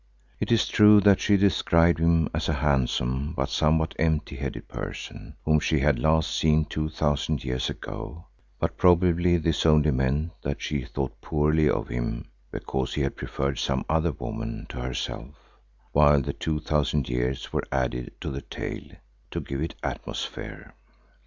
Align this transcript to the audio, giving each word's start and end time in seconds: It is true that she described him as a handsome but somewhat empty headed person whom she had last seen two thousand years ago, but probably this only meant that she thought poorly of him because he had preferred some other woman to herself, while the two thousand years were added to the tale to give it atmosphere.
It 0.39 0.51
is 0.51 0.67
true 0.67 0.99
that 1.01 1.19
she 1.21 1.37
described 1.37 1.99
him 1.99 2.27
as 2.33 2.49
a 2.49 2.53
handsome 2.55 3.33
but 3.35 3.49
somewhat 3.49 3.93
empty 3.99 4.35
headed 4.35 4.67
person 4.67 5.35
whom 5.45 5.59
she 5.59 5.77
had 5.77 5.99
last 5.99 6.35
seen 6.35 6.65
two 6.65 6.89
thousand 6.89 7.43
years 7.43 7.69
ago, 7.69 8.25
but 8.59 8.77
probably 8.79 9.37
this 9.37 9.63
only 9.63 9.91
meant 9.91 10.31
that 10.41 10.59
she 10.59 10.85
thought 10.85 11.21
poorly 11.21 11.69
of 11.69 11.87
him 11.89 12.31
because 12.51 12.95
he 12.95 13.01
had 13.01 13.15
preferred 13.15 13.59
some 13.59 13.85
other 13.87 14.13
woman 14.13 14.65
to 14.69 14.79
herself, 14.81 15.35
while 15.91 16.19
the 16.19 16.33
two 16.33 16.59
thousand 16.59 17.07
years 17.07 17.53
were 17.53 17.63
added 17.71 18.11
to 18.21 18.31
the 18.31 18.41
tale 18.41 18.89
to 19.29 19.39
give 19.39 19.61
it 19.61 19.75
atmosphere. 19.83 20.73